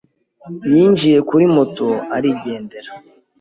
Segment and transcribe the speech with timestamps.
[0.71, 2.89] yinjiye kuri moto arigendera.